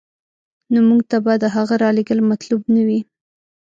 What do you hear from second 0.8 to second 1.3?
موږ ته